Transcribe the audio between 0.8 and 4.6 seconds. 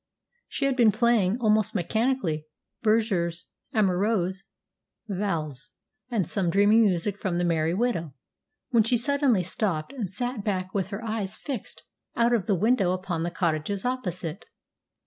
playing almost mechanically Berger's "Amoureuse"